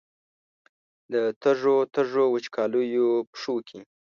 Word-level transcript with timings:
د 1.11 1.15
تږو، 1.41 1.77
تږو، 1.93 2.23
وچکالیو 2.33 3.09
پښو 3.31 3.55
کې 3.67 3.79